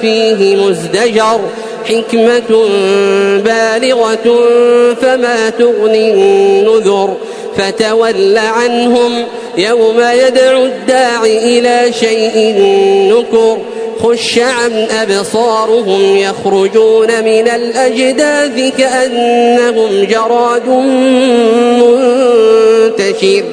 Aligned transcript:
فيه 0.00 0.56
مزدجر 0.56 1.40
حكمة 1.84 2.68
بالغة 3.44 4.40
فما 5.02 5.50
تغني 5.50 6.10
النذر 6.12 7.16
فتول 7.56 8.38
عنهم 8.38 9.24
يوم 9.58 10.00
يدعو 10.00 10.64
الداع 10.64 11.22
إلى 11.24 11.92
شيء 11.92 12.54
نكر 13.10 13.58
خش 14.02 14.38
عن 14.38 14.86
أبصارهم 14.90 16.16
يخرجون 16.16 17.08
من 17.24 17.48
الأجداث 17.48 18.72
كأنهم 18.78 20.04
جراد 20.04 20.68
منتشر 22.98 23.44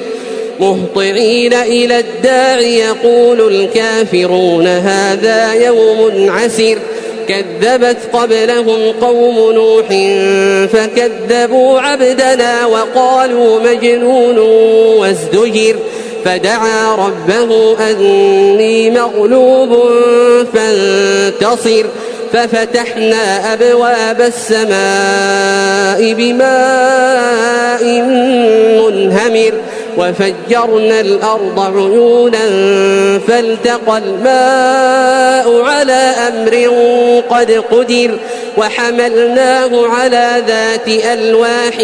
مهطعين 0.60 1.54
إلى 1.54 1.98
الداع 1.98 2.58
يقول 2.58 3.54
الكافرون 3.54 4.66
هذا 4.66 5.52
يوم 5.52 6.30
عسر 6.30 6.78
كذبت 7.28 7.96
قبلهم 8.12 8.92
قوم 9.00 9.52
نوح 9.52 9.86
فكذبوا 10.72 11.80
عبدنا 11.80 12.66
وقالوا 12.66 13.60
مجنون 13.60 14.38
وازدجر. 14.98 15.76
فدعا 16.24 16.94
ربه 16.94 17.76
أني 17.90 18.90
مغلوب 18.90 19.90
فانتصر. 20.54 21.84
ففتحنا 22.32 23.52
أبواب 23.52 24.20
السماء 24.20 26.12
بماء 26.12 27.61
وفجرنا 29.98 31.00
الأرض 31.00 31.60
عيونا 31.60 32.48
فالتقى 33.28 33.98
الماء 33.98 35.62
على 35.62 36.12
أمر 36.28 36.70
قد 37.30 37.50
قدر 37.50 38.18
وحملناه 38.56 39.86
على 39.86 40.42
ذات 40.46 40.88
ألواح 40.88 41.74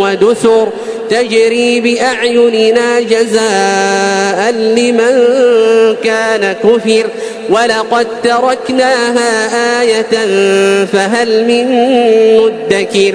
ودسر 0.00 0.68
تجري 1.10 1.80
بأعيننا 1.80 3.00
جزاء 3.00 4.50
لمن 4.50 5.24
كان 6.04 6.52
كفر 6.52 7.06
ولقد 7.50 8.06
تركناها 8.22 9.80
آية 9.82 10.26
فهل 10.84 11.44
من 11.44 11.66
مدكر 12.36 13.14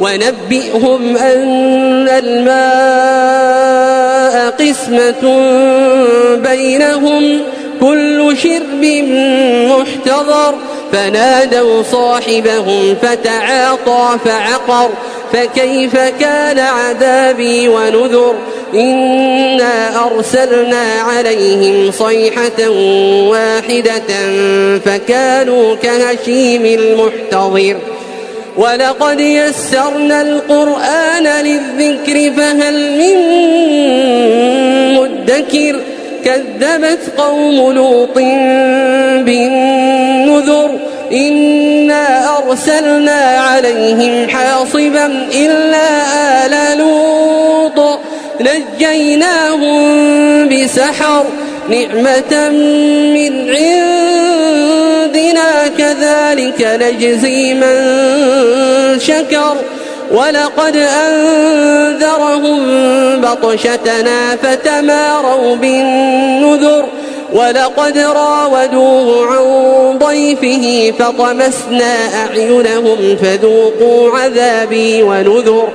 ونبئهم 0.00 1.16
أن 1.16 2.08
الماء 2.08 3.56
قسمة 4.50 5.22
بينهم 6.34 7.40
كل 7.80 8.36
شرب 8.42 8.84
محتضر. 9.70 10.54
فنادوا 10.92 11.82
صاحبهم 11.82 12.94
فتعاطى 13.02 14.18
فعقر. 14.24 14.90
فكيف 15.32 15.96
كان 15.96 16.58
عذابي 16.58 17.68
ونذر؟ 17.68 18.34
إنا 18.74 20.04
أرسلنا 20.06 20.84
عليهم 21.00 21.90
صيحة 21.90 22.68
واحدة 23.28 24.02
فكانوا 24.84 25.74
كهشيم 25.74 26.66
المحتضر. 26.66 27.76
ولقد 28.56 29.20
يسرنا 29.20 30.22
القرآن 30.22 31.24
للذكر 31.44 32.32
فهل 32.36 32.98
من 32.98 33.16
مدكر؟ 34.94 35.80
كذبت 36.24 37.00
قوم 37.18 37.72
لوط 37.72 38.18
بالنذر 39.24 40.70
إنا 41.12 42.38
أرسلنا 42.38 43.20
عليهم 43.20 44.28
حاصبا 44.28 45.06
إلا 45.34 45.86
آل 46.46 46.78
لوط. 46.78 47.98
نجيناهم 48.40 49.86
بسحر 50.48 51.24
نعمة 51.68 52.48
من 53.14 53.50
عندنا 53.50 53.95
كذلك 56.34 56.82
نجزي 56.82 57.54
من 57.54 57.76
شكر 59.00 59.56
ولقد 60.12 60.76
أنذرهم 60.76 62.60
بطشتنا 63.20 64.36
فتماروا 64.36 65.56
بالنذر 65.56 66.84
ولقد 67.32 67.98
راودوه 67.98 69.26
عن 69.26 69.98
ضيفه 69.98 70.94
فطمسنا 70.98 71.94
أعينهم 72.24 73.16
فذوقوا 73.22 74.18
عذابي 74.18 75.02
ونذر 75.02 75.68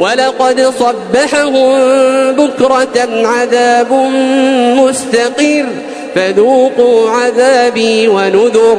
ولقد 0.00 0.72
صبحهم 0.78 1.76
بكرة 2.32 3.26
عذاب 3.26 3.92
مستقر 4.76 5.66
فذوقوا 6.14 7.10
عذابي 7.10 8.08
ونذر 8.08 8.78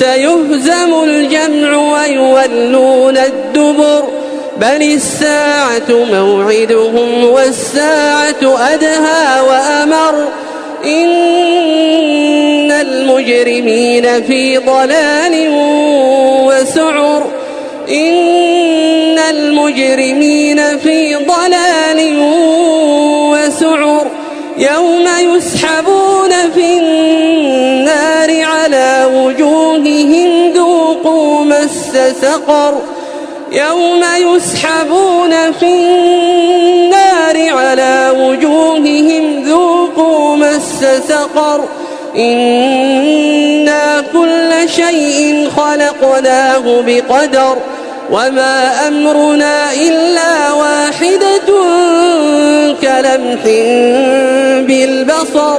سيهزم 0.00 1.04
الجمع 1.04 1.76
ويولون 1.76 3.16
الدبر. 3.16 4.08
بل 4.56 4.82
الساعة 4.82 5.90
موعدهم 5.90 7.24
والساعة 7.24 8.42
أدهى 8.42 9.40
وأمر. 9.48 10.28
إن 10.84 12.70
المجرمين 12.70 14.22
في 14.22 14.58
ضلال 14.58 15.48
وسعر. 16.46 17.26
إن 17.88 19.18
المجرمين 19.18 20.78
في 20.78 21.14
ضلال 21.14 22.18
وسعر. 23.32 24.06
يوم 24.58 25.08
يسحبون 25.36 26.30
في 26.54 26.78
النار 26.78 26.89
مس 31.90 32.16
سقر 32.22 32.78
يوم 33.52 34.04
يسحبون 34.16 35.52
في 35.60 35.66
النار 35.66 37.58
على 37.58 38.12
وجوههم 38.16 39.42
ذوقوا 39.42 40.36
مس 40.36 40.84
سقر 41.08 41.64
إنا 42.16 44.04
كل 44.12 44.68
شيء 44.68 45.48
خلقناه 45.56 46.82
بقدر 46.86 47.56
وما 48.10 48.88
أمرنا 48.88 49.72
إلا 49.72 50.52
واحدة 50.52 51.48
كلمح 52.82 53.42
بالبصر 54.66 55.58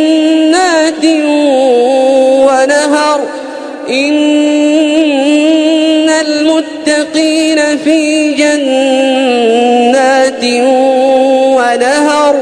في 7.83 8.33
جنات 8.33 9.73
ونهر 11.55 12.35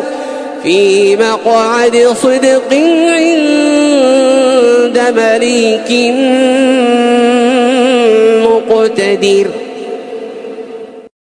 في 0.63 1.15
مقعد 1.15 2.07
صدق 2.21 2.73
عند 3.09 3.39
مليك 5.15 5.89
مقتدر. 8.43 9.47